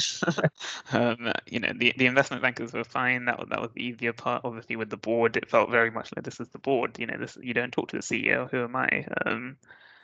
[0.93, 3.27] um, you know, the, the investment bankers were fine.
[3.27, 4.43] That was that was the easier part.
[4.45, 6.99] Obviously, with the board, it felt very much like this is the board.
[6.99, 8.51] You know, this you don't talk to the CEO.
[8.51, 9.07] Who am I?
[9.25, 9.57] Um,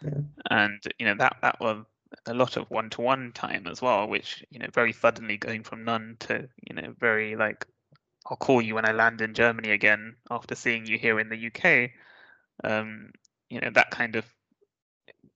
[0.02, 0.20] yeah.
[0.50, 1.84] And you know that that was
[2.26, 6.16] a lot of one-to-one time as well, which you know very suddenly going from none
[6.20, 7.66] to you know very like
[8.26, 11.46] I'll call you when I land in Germany again after seeing you here in the
[11.48, 11.90] UK.
[12.62, 13.10] Um,
[13.50, 14.24] you know that kind of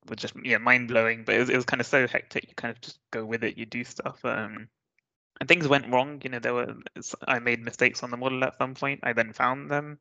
[0.09, 2.45] was just yeah mind blowing, but it was, it was kind of so hectic.
[2.49, 4.25] You kind of just go with it, you do stuff.
[4.25, 4.69] Um,
[5.41, 6.21] and things went wrong.
[6.25, 6.75] You know, there were
[7.27, 9.01] I made mistakes on the model at some point.
[9.03, 9.99] I then found them.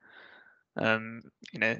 [0.75, 1.75] Um, you know,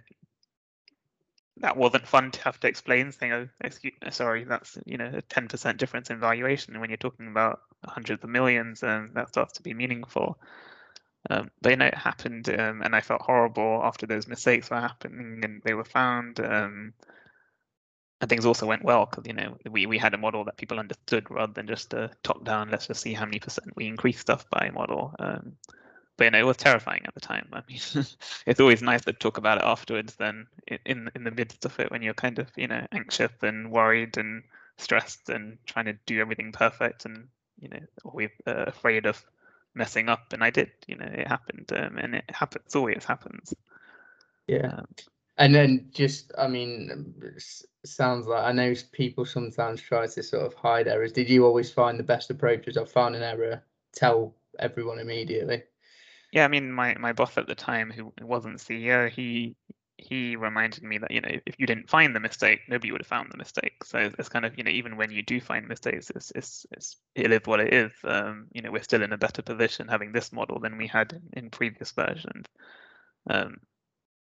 [1.58, 3.12] that wasn't fun to have to explain.
[3.12, 6.98] Saying, "Oh, excuse, sorry, that's you know a ten percent difference in valuation." when you're
[6.98, 10.40] talking about hundreds of millions, and um, that starts to be meaningful.
[11.30, 14.80] Um, but you know, it happened, um, and I felt horrible after those mistakes were
[14.80, 16.40] happening, and they were found.
[16.40, 16.94] Um,
[18.20, 20.80] and things also went well because you know we we had a model that people
[20.80, 22.70] understood rather than just a top down.
[22.72, 25.14] Let's just see how many percent we increase stuff by model.
[25.20, 25.58] Um,
[26.18, 27.48] but you know, it was terrifying at the time.
[27.54, 27.80] I mean,
[28.46, 30.48] it's always nice to talk about it afterwards than
[30.86, 34.18] in in the midst of it when you're kind of you know anxious and worried
[34.18, 34.44] and
[34.78, 37.28] stressed and trying to do everything perfect and
[37.60, 39.24] you know always uh, afraid of
[39.78, 40.34] messing up.
[40.34, 42.76] And I did, you know, it happened, um, and it happens.
[42.76, 43.54] Always happens.
[44.48, 44.74] Yeah.
[44.80, 44.88] Um,
[45.38, 47.14] and then just, I mean,
[47.86, 51.12] sounds like I know people sometimes try to sort of hide errors.
[51.12, 53.64] Did you always find the best approach is I found an error,
[53.94, 55.64] tell everyone immediately?
[56.32, 59.56] Yeah, I mean, my my boss at the time, who wasn't CEO, he
[59.98, 63.08] he reminded me that you know if you didn't find the mistake, nobody would have
[63.08, 63.84] found the mistake.
[63.84, 66.98] So it's kind of you know even when you do find mistakes, it's it's, it's
[67.16, 67.92] it is what it is.
[68.04, 71.14] Um, you know we're still in a better position having this model than we had
[71.14, 72.46] in, in previous versions.
[73.30, 73.58] Um,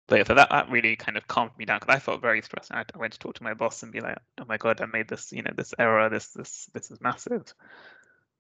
[0.08, 2.72] but so that, that really kind of calmed me down because I felt very stressed.
[2.72, 4.86] I, I went to talk to my boss and be like, "Oh my god, I
[4.86, 6.10] made this, you know, this error.
[6.10, 7.54] This this this is massive."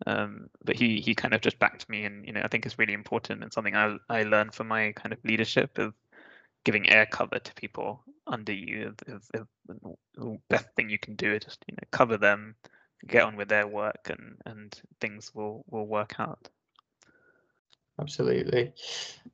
[0.05, 2.77] Um, but he he kind of just backed me, and you know, I think it's
[2.77, 5.93] really important and something I I learned from my kind of leadership of
[6.65, 8.93] giving air cover to people under you.
[9.07, 12.55] Is the best thing you can do is just you know cover them,
[13.07, 16.49] get on with their work, and and things will will work out.
[17.99, 18.73] Absolutely.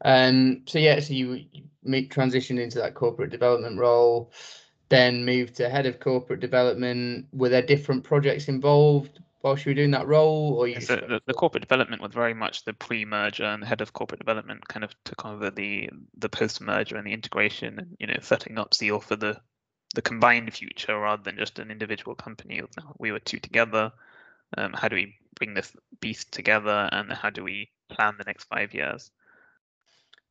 [0.05, 4.31] Um, so yeah, so you, you transitioned into that corporate development role,
[4.89, 7.25] then moved to head of corporate development.
[7.33, 10.81] Were there different projects involved whilst you were doing that role, or you?
[10.81, 14.19] So the, the corporate development was very much the pre-merger, and the head of corporate
[14.19, 18.57] development kind of took over the the post-merger and the integration, and you know, setting
[18.57, 19.39] up Zeal for the
[19.93, 22.61] the combined future rather than just an individual company.
[22.97, 23.91] We were two together.
[24.57, 28.45] Um, how do we bring this beast together, and how do we plan the next
[28.45, 29.11] five years.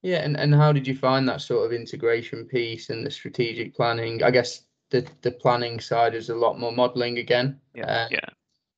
[0.03, 3.75] Yeah, and, and how did you find that sort of integration piece and the strategic
[3.75, 4.23] planning?
[4.23, 7.61] I guess the the planning side is a lot more modeling again.
[7.75, 8.29] Yeah, uh, yeah.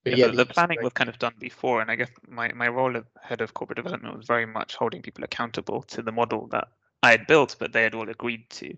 [0.05, 2.69] Yeah, yeah, the, the planning was kind of done before, and I guess my, my
[2.69, 6.49] role as head of corporate development was very much holding people accountable to the model
[6.49, 6.69] that
[7.03, 8.77] I had built, but they had all agreed to.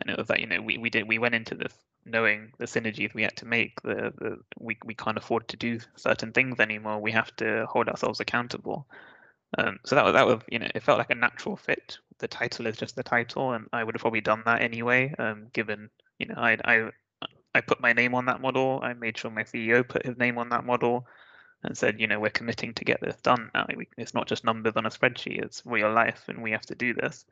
[0.00, 2.66] And it was that you know we, we did we went into this knowing the
[2.66, 3.80] synergies we had to make.
[3.82, 7.00] The, the we we can't afford to do certain things anymore.
[7.00, 8.86] We have to hold ourselves accountable.
[9.58, 11.98] Um, so that was that was you know it felt like a natural fit.
[12.18, 15.14] The title is just the title, and I would have probably done that anyway.
[15.18, 16.90] Um, given you know I I
[17.54, 18.80] I put my name on that model.
[18.82, 21.06] I made sure my CEO put his name on that model,
[21.62, 23.66] and said you know we're committing to get this done now.
[23.96, 26.94] It's not just numbers on a spreadsheet; it's real life, and we have to do
[26.94, 27.24] this.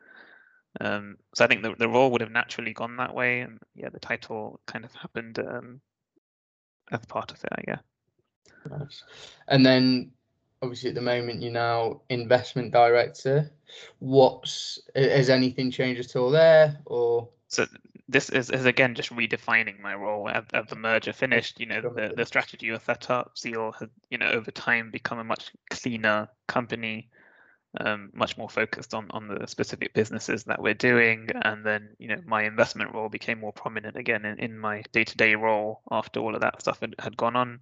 [0.80, 3.88] Um, so I think the the role would have naturally gone that way, and yeah,
[3.90, 5.80] the title kind of happened um,
[6.90, 7.82] as part of it, I guess.
[8.68, 9.02] Nice.
[9.46, 10.10] And then
[10.62, 13.50] obviously at the moment you're now investment director.
[13.98, 17.28] What's has anything changed at all there, or?
[17.48, 17.66] So
[18.08, 21.60] this is, is again just redefining my role as, the merger finished.
[21.60, 23.36] You know, the, the strategy was set up.
[23.36, 27.08] Zeal has, you know, over time become a much cleaner company,
[27.78, 31.28] um, much more focused on on the specific businesses that we're doing.
[31.42, 35.34] And then, you know, my investment role became more prominent again in, in my day-to-day
[35.34, 37.60] role after all of that stuff had, had gone on.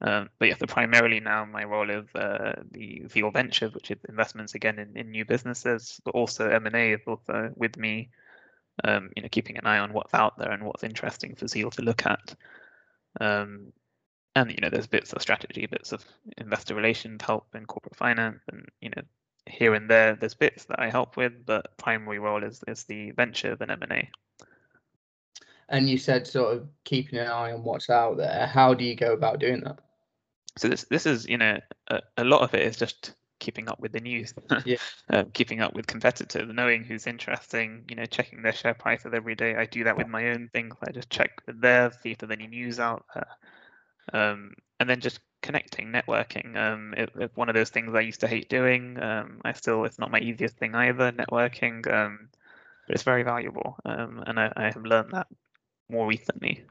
[0.00, 3.98] Um, but yeah, so primarily now my role is uh, the Zeal Ventures, which is
[4.08, 8.10] investments again in, in new businesses, but also M&A is also with me,
[8.84, 11.70] um, you know, keeping an eye on what's out there and what's interesting for Zeal
[11.72, 12.34] to look at.
[13.20, 13.72] Um,
[14.34, 16.04] and you know, there's bits of strategy, bits of
[16.38, 19.02] investor relations help in corporate finance, and you know,
[19.46, 23.12] here and there, there's bits that I help with, but primary role is is the
[23.12, 24.10] venture and M&A
[25.68, 28.46] and you said sort of keeping an eye on what's out there.
[28.46, 29.78] How do you go about doing that?
[30.58, 31.58] So this this is you know
[31.88, 34.76] a, a lot of it is just keeping up with the news yeah.
[35.10, 39.34] uh, keeping up with competitors knowing who's interesting you know checking their share prices every
[39.34, 39.54] day.
[39.56, 40.74] I do that with my own things.
[40.86, 43.28] I just check there see if there's any news out there.
[44.12, 46.56] Um, and then just connecting networking.
[46.56, 49.00] Um, it, it's one of those things i used to hate doing.
[49.02, 52.28] Um, i still it's not my easiest thing either networking um,
[52.86, 53.76] but it's very valuable.
[53.84, 55.26] Um, and I, I have learned that
[55.90, 56.64] more recently.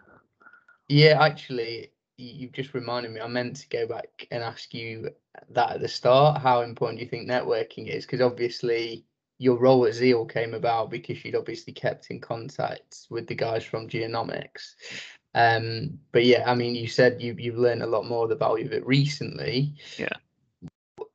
[0.87, 3.21] Yeah actually you've just reminded me.
[3.21, 5.09] I meant to go back and ask you
[5.49, 6.41] that at the start.
[6.41, 8.05] How important do you think networking is?
[8.05, 9.05] Because obviously
[9.37, 13.63] your role at Zeal came about because you'd obviously kept in contact with the guys
[13.63, 14.75] from Geonomics.
[15.33, 18.35] Um, but yeah, I mean, you said you you've learned a lot more of the
[18.35, 19.73] value of it recently.
[19.97, 20.07] Yeah.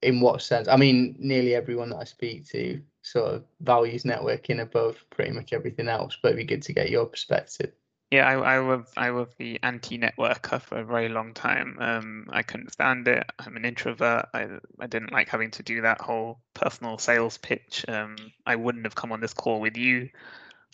[0.02, 0.68] In what sense?
[0.68, 5.52] I mean, nearly everyone that I speak to sort of values networking above pretty much
[5.52, 6.18] everything else.
[6.20, 7.72] But it'd be good to get your perspective.
[8.10, 11.76] Yeah, I, I was I was the anti-networker for a very long time.
[11.80, 13.24] Um, I couldn't stand it.
[13.38, 14.26] I'm an introvert.
[14.34, 14.48] I
[14.80, 17.84] I didn't like having to do that whole personal sales pitch.
[17.88, 20.10] Um, I wouldn't have come on this call with you.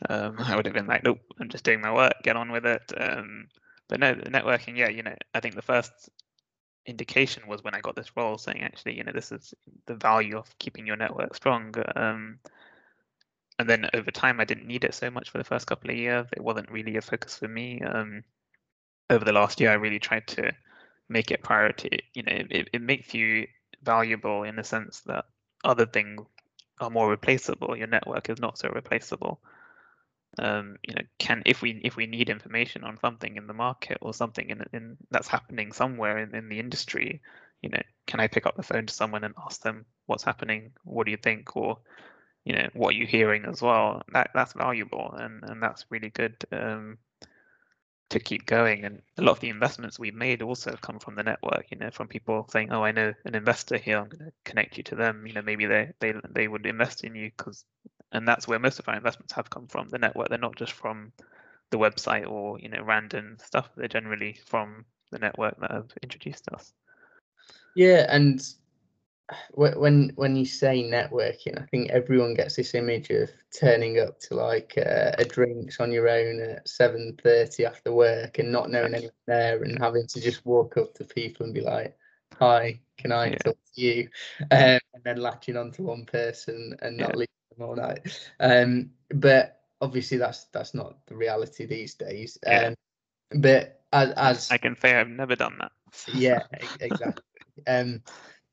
[0.09, 2.15] Um, I would have been like, nope, I'm just doing my work.
[2.23, 2.93] Get on with it.
[2.97, 3.49] Um,
[3.89, 4.77] but no, networking.
[4.79, 6.11] Yeah, you know, I think the first
[6.87, 9.55] indication was when I got this role, saying actually, you know, this is
[9.87, 11.75] the value of keeping your network strong.
[13.59, 15.97] And then over time, I didn't need it so much for the first couple of
[15.97, 16.27] years.
[16.33, 17.81] It wasn't really a focus for me.
[17.81, 18.23] Um,
[19.09, 20.53] over the last year, I really tried to
[21.09, 22.01] make it priority.
[22.15, 23.47] You know, it, it makes you
[23.83, 25.25] valuable in the sense that
[25.65, 26.23] other things
[26.81, 27.77] are more replaceable.
[27.77, 29.41] Your network is not so replaceable.
[30.39, 33.99] Um, you know, can if we if we need information on something in the market
[34.03, 37.23] or something in in that's happening somewhere in, in the industry,
[37.63, 40.73] you know, can I pick up the phone to someone and ask them what's happening?
[40.85, 41.57] What do you think?
[41.57, 41.79] Or
[42.47, 46.37] you know what you're hearing as well that that's valuable and and that's really good
[46.53, 46.97] um,
[48.09, 48.85] to keep going.
[48.85, 51.91] And a lot of the investments we've made also come from the network you know
[51.91, 54.95] from people saying oh i know an investor here i'm going to connect you to
[54.95, 55.27] them.
[55.27, 57.65] You know maybe they they they would invest in you because
[58.13, 60.29] and that's where most of our investments have come from the network.
[60.29, 61.13] They're not just from
[61.71, 63.69] the website or you know random stuff.
[63.77, 66.73] They're generally from the network that have introduced us.
[67.75, 68.41] Yeah and
[69.53, 74.35] when when you say networking, I think everyone gets this image of turning up to
[74.35, 78.95] like uh, a drinks on your own at seven thirty after work and not knowing
[78.95, 81.97] anyone there and having to just walk up to people and be like,
[82.39, 83.39] "Hi, can I yeah.
[83.39, 84.09] talk to you?"
[84.51, 87.17] Um, and then latching onto one person and not yeah.
[87.17, 88.31] leaving them all night.
[88.39, 92.39] Um, but obviously, that's that's not the reality these days.
[92.47, 92.75] Um,
[93.35, 95.73] but as, as I can say, I've never done that.
[96.15, 96.43] yeah,
[96.81, 97.25] exactly.
[97.67, 98.03] um,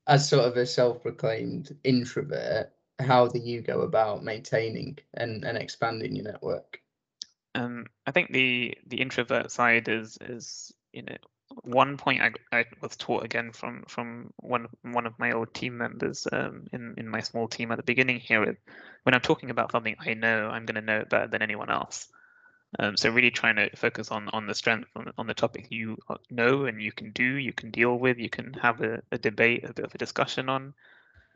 [0.08, 6.16] as sort of a self-proclaimed introvert, how do you go about maintaining and, and expanding
[6.16, 6.80] your network?
[7.56, 11.18] Um, I think the the introvert side is is you know
[11.64, 15.78] one point I, I was taught again from from one one of my old team
[15.78, 18.58] members um, in in my small team at the beginning here.
[19.04, 21.70] When I'm talking about something I know, I'm going to know it better than anyone
[21.70, 22.08] else.
[22.80, 25.98] Um, so really trying to focus on on the strength on, on the topic you
[26.10, 29.18] uh, know and you can do, you can deal with, you can have a, a
[29.18, 30.74] debate, a bit of a discussion on.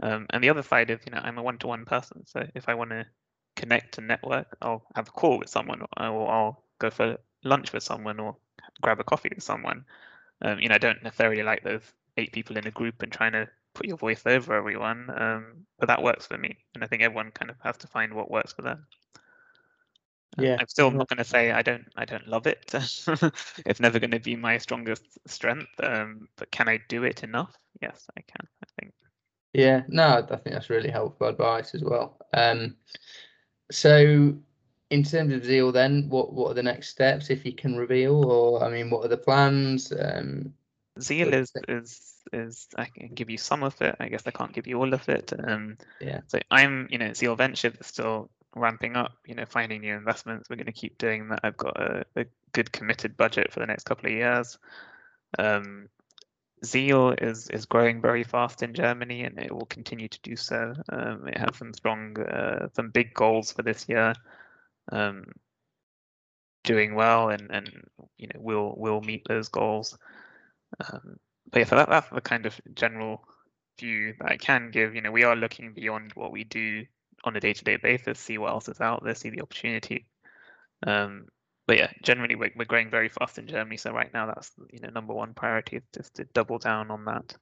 [0.02, 2.26] Um, and the other side of you know, I'm a one-to-one person.
[2.26, 3.06] So if I want to
[3.56, 5.88] connect and network, I'll have a call with someone, or
[6.32, 8.36] I'll go for lunch with someone, or
[8.82, 9.86] grab a coffee with someone.
[10.42, 11.82] Um, you know, I don't necessarily like those
[12.18, 15.88] eight people in a group and trying to put your voice over everyone, um, but
[15.88, 16.58] that works for me.
[16.74, 18.86] And I think everyone kind of has to find what works for them.
[20.38, 20.58] Yeah.
[20.60, 22.72] I'm still not going to say I don't I don't love it.
[23.66, 25.72] it's never going to be my strongest strength.
[25.82, 27.56] Um, but can I do it enough?
[27.82, 28.48] Yes, I can.
[28.64, 28.94] I think.
[29.54, 32.18] Yeah, no, I think that's really helpful advice as well.
[32.34, 32.76] Um,
[33.72, 34.36] so
[34.90, 38.30] in terms of Zeal, then what what are the next steps if you can reveal,
[38.30, 39.92] or I mean, what are the plans?
[39.92, 40.54] Um,
[41.00, 43.96] Zeal is is is I can give you some of it.
[44.00, 45.34] I guess I can't give you all of it.
[45.48, 46.22] Um, yeah.
[46.28, 50.50] So I'm, you know, Zeal Venture is still ramping up, you know, finding new investments.
[50.50, 51.42] We're going to keep doing that.
[51.44, 54.58] I've got a, a good committed budget for the next couple of years.
[55.38, 55.90] Um,
[56.66, 60.74] Zeal is is growing very fast in Germany, and it will continue to do so.
[60.92, 64.14] Um, it has some strong, uh, some big goals for this year.
[64.92, 65.26] Um,
[66.64, 67.70] doing well, and and
[68.18, 69.98] you know, we'll we'll meet those goals.
[70.80, 71.18] Um,
[71.52, 73.24] but yeah, so that, that's the kind of general
[73.80, 74.96] view that I can give.
[74.96, 76.86] You know, we are looking beyond what we do
[77.28, 80.06] on a day-to-day basis, see what else is out there, see the opportunity.
[80.86, 81.28] Um,
[81.68, 83.78] but yeah, generally we're, we're growing very fast in Germany.
[83.78, 87.06] So right now that's you know number one priority is just to double down on
[87.06, 87.36] that.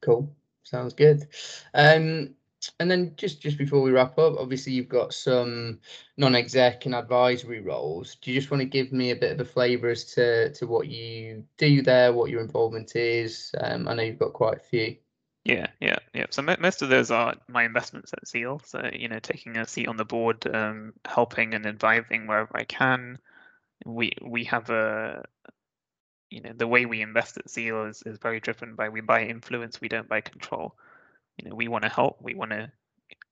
[0.00, 0.34] Cool.
[0.62, 1.26] Sounds good.
[1.74, 2.34] Um,
[2.78, 5.78] and then just just before we wrap up, obviously you've got some
[6.16, 8.16] non-exec and advisory roles.
[8.16, 10.66] Do you just want to give me a bit of a flavour as to to
[10.66, 13.54] what you do there, what your involvement is?
[13.60, 14.96] Um, I know you've got quite a few.
[15.44, 16.26] Yeah, yeah, yeah.
[16.30, 18.60] So most of those are my investments at Zeal.
[18.64, 22.64] So you know, taking a seat on the board, um, helping and advising wherever I
[22.64, 23.18] can.
[23.86, 25.24] We we have a,
[26.30, 29.24] you know, the way we invest at Zeal is is very driven by we buy
[29.24, 30.74] influence, we don't buy control.
[31.38, 32.70] You know, we want to help, we want to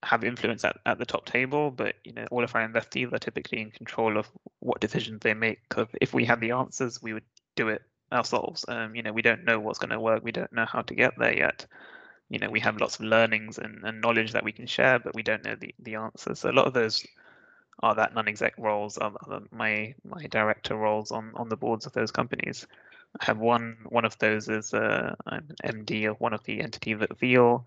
[0.04, 3.18] have influence at, at the top table, but you know, all of our investees are
[3.18, 4.28] typically in control of
[4.60, 5.60] what decisions they make.
[5.68, 7.24] Because if we had the answers, we would
[7.56, 7.82] do it
[8.12, 8.64] ourselves.
[8.68, 10.24] Um, you know, we don't know what's going to work.
[10.24, 11.66] We don't know how to get there yet.
[12.28, 15.14] You know, we have lots of learnings and, and knowledge that we can share, but
[15.14, 16.40] we don't know the, the answers.
[16.40, 17.06] So a lot of those
[17.80, 19.12] are that non-exec roles, are,
[19.52, 22.66] my my director roles on on the boards of those companies.
[23.20, 27.00] I have one one of those is uh, I'm MD of one of the entities
[27.00, 27.66] at Zeal,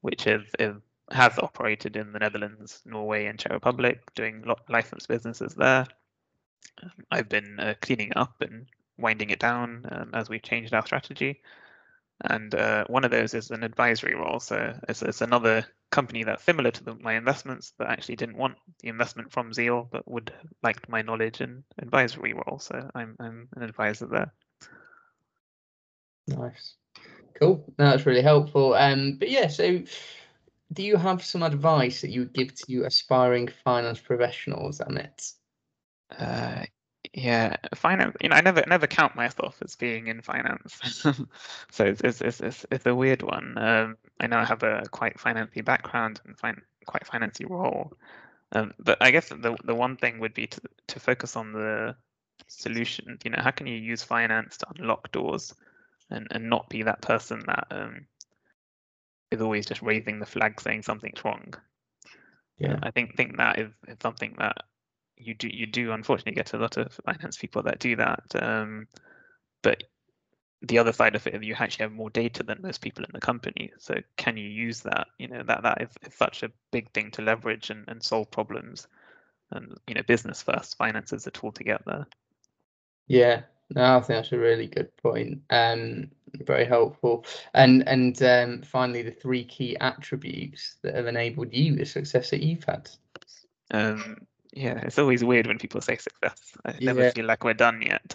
[0.00, 0.76] which is, is
[1.10, 5.86] has operated in the Netherlands, Norway, and Czech Republic, doing licensed businesses there.
[6.82, 8.66] Um, I've been uh, cleaning up and
[8.96, 11.42] winding it down um, as we've changed our strategy.
[12.22, 14.40] And uh, one of those is an advisory role.
[14.40, 18.56] So it's, it's another company that's similar to the, my investments, that actually didn't want
[18.80, 22.58] the investment from Zeal, but would like my knowledge and advisory role.
[22.58, 24.32] So I'm, I'm an advisor there.
[26.28, 26.76] Nice.
[27.38, 27.64] Cool.
[27.76, 28.74] that's really helpful.
[28.74, 29.82] Um, but yeah, so
[30.72, 35.32] do you have some advice that you would give to aspiring finance professionals, Amit?
[36.16, 36.64] Uh,
[37.14, 38.16] yeah, finance.
[38.20, 40.80] You know, I never never count myself as being in finance,
[41.70, 43.56] so it's it's, it's it's it's a weird one.
[43.56, 47.92] Um, I know I have a quite financy background and fin- quite financy role,
[48.50, 51.94] um, but I guess the the one thing would be to to focus on the
[52.48, 53.16] solution.
[53.24, 55.54] You know, how can you use finance to unlock doors,
[56.10, 58.06] and and not be that person that um,
[59.30, 61.54] is always just raising the flag saying something's wrong.
[62.58, 64.64] Yeah, I think think that is, is something that
[65.16, 68.24] you do you do unfortunately get a lot of finance people that do that.
[68.40, 68.88] Um,
[69.62, 69.84] but
[70.62, 73.10] the other side of it is you actually have more data than most people in
[73.12, 73.72] the company.
[73.78, 75.08] So can you use that?
[75.18, 78.30] You know that that is, is such a big thing to leverage and, and solve
[78.30, 78.86] problems.
[79.50, 82.06] And you know, business first, finance is a tool to get there.
[83.06, 85.42] Yeah, no, I think that's a really good point.
[85.50, 87.24] Um, very helpful.
[87.52, 92.42] And and um, finally, the three key attributes that have enabled you the success that
[92.42, 92.90] you've had.
[93.70, 94.26] Um,
[94.56, 96.52] yeah, it's always weird when people say success.
[96.64, 97.10] I never yeah.
[97.10, 98.14] feel like we're done yet.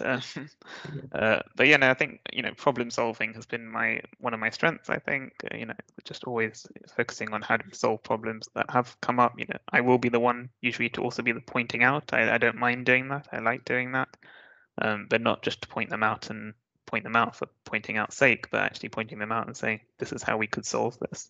[1.12, 4.32] Uh, uh, but yeah, no, I think you know problem solving has been my one
[4.32, 4.88] of my strengths.
[4.88, 5.74] I think uh, you know
[6.04, 6.66] just always
[6.96, 9.38] focusing on how to solve problems that have come up.
[9.38, 12.12] You know, I will be the one usually to also be the pointing out.
[12.12, 13.28] I, I don't mind doing that.
[13.32, 14.08] I like doing that,
[14.80, 16.54] um, but not just to point them out and
[16.86, 20.12] point them out for pointing out sake, but actually pointing them out and saying this
[20.12, 21.28] is how we could solve this.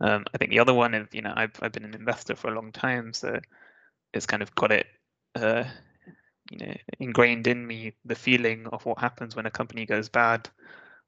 [0.00, 2.48] Um, I think the other one is you know I've I've been an investor for
[2.48, 3.40] a long time, so
[4.14, 4.86] it's kind of got it
[5.34, 5.64] uh,
[6.50, 10.48] you know ingrained in me the feeling of what happens when a company goes bad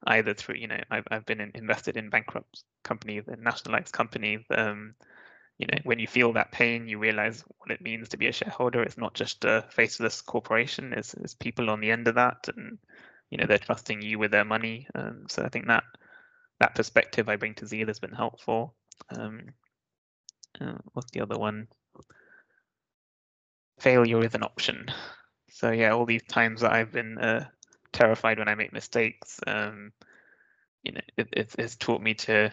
[0.08, 4.94] either through you know i've, I've been in, invested in bankrupt companies nationalized companies um,
[5.58, 8.32] you know when you feel that pain you realize what it means to be a
[8.32, 8.82] shareholder.
[8.82, 10.92] It's not just a faceless corporation.
[10.92, 12.78] It's, it's people on the end of that and
[13.30, 14.86] you know they're trusting you with their money.
[14.94, 15.84] Um, so i think that
[16.60, 18.74] that perspective i bring to zeal has been helpful.
[19.10, 19.40] Um,
[20.60, 21.68] uh, what's the other one
[23.78, 24.86] failure is an option.
[25.50, 27.46] So yeah, all these times that I've been uh,
[27.92, 29.92] terrified when I make mistakes, um,
[30.82, 32.52] you know, it, it's, it's taught me to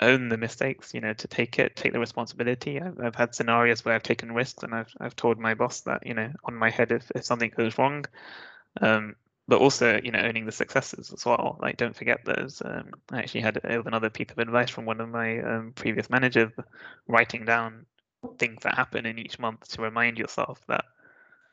[0.00, 0.94] own the mistakes.
[0.94, 2.80] You know, to take it, take the responsibility.
[2.80, 6.06] I've, I've had scenarios where I've taken risks, and I've I've told my boss that
[6.06, 8.04] you know on my head if, if something goes wrong.
[8.80, 9.16] Um,
[9.48, 11.58] but also, you know, owning the successes as well.
[11.60, 12.62] Like, don't forget those.
[12.64, 16.52] Um, I actually had another piece of advice from one of my um, previous managers,
[17.08, 17.84] writing down
[18.38, 20.84] things that happen in each month to remind yourself that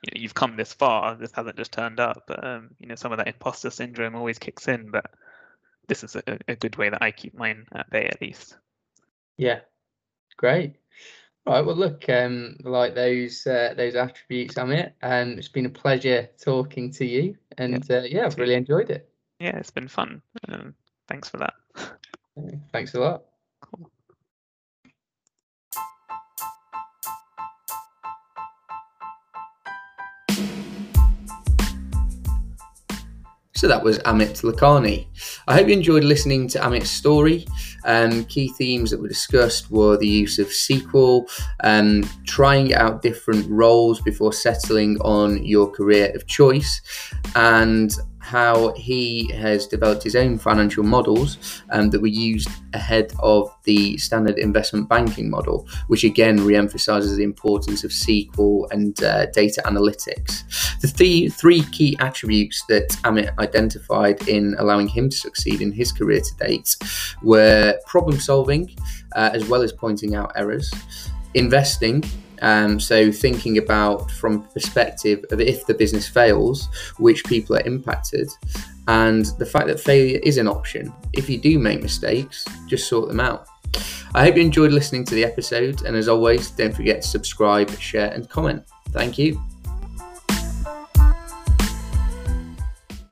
[0.03, 1.15] you know, you've come this far.
[1.15, 2.30] This hasn't just turned up.
[2.41, 5.11] Um, you know, some of that imposter syndrome always kicks in, but
[5.88, 8.55] this is a, a good way that I keep mine at bay, at least.
[9.38, 9.61] Yeah,
[10.38, 10.76] great.
[11.45, 11.65] All right.
[11.65, 14.91] Well, look, um, like those uh, those attributes, Amit.
[15.01, 18.89] Um, it's been a pleasure talking to you, and yeah, uh, yeah I've really enjoyed
[18.89, 19.09] it.
[19.39, 20.22] Yeah, it's been fun.
[20.47, 20.76] Um,
[21.07, 21.53] thanks for that.
[22.72, 23.28] Thanks a lot.
[33.60, 35.07] So that was Amit Lakhani.
[35.49, 37.45] I hope you enjoyed listening to Amit's story.
[37.84, 41.30] Um, key themes that were discussed were the use of SQL,
[41.62, 46.80] um, trying out different roles before settling on your career of choice,
[47.36, 53.49] and how he has developed his own financial models um, that were used ahead of
[53.63, 59.26] the standard investment banking model, which again re emphasizes the importance of SQL and uh,
[59.28, 60.43] data analytics.
[60.82, 65.91] The th- three key attributes that Amit identified in allowing him to succeed in his
[65.91, 66.76] career to date
[67.24, 68.76] were problem solving,
[69.15, 70.72] uh, as well as pointing out errors,
[71.34, 72.03] investing,
[72.41, 76.67] um, so thinking about from perspective of if the business fails,
[76.97, 78.29] which people are impacted,
[78.87, 80.93] and the fact that failure is an option.
[81.13, 83.47] If you do make mistakes, just sort them out.
[84.15, 87.69] I hope you enjoyed listening to the episode, and as always, don't forget to subscribe,
[87.79, 88.63] share, and comment.
[88.91, 89.39] Thank you.